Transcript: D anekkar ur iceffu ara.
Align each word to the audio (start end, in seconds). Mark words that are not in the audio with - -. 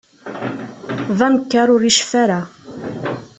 D 1.17 1.19
anekkar 1.25 1.67
ur 1.75 1.81
iceffu 1.85 2.15
ara. 2.23 2.39